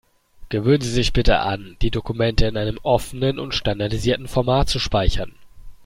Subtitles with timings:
[0.49, 5.33] Gewöhnen Sie sich bitte an, die Dokumente in einem offenen und standardisierten Format zu speichern.